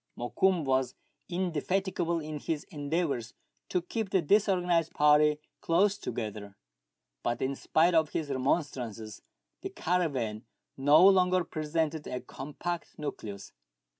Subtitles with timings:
[0.17, 0.95] Mokoum was
[1.29, 3.35] indefatigable in his endeavours
[3.69, 6.57] to keep the di^sorganized party close together;
[7.21, 9.21] but, in spite of his remonstrances,
[9.61, 10.43] the caravan
[10.75, 13.53] no longer presented a compact nucleus.